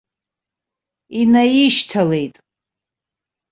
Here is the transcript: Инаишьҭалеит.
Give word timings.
Инаишьҭалеит. 1.19 2.35